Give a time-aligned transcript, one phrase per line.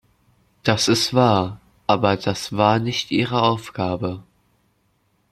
[0.63, 4.23] Das ist wahr, aber das war nicht Ihre Aufgabe.